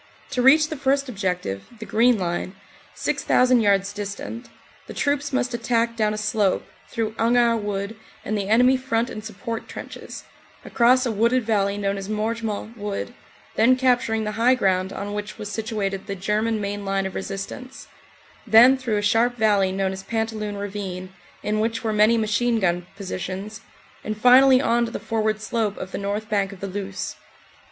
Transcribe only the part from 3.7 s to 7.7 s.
dis tant, the troops must attack down a slope, through Hangard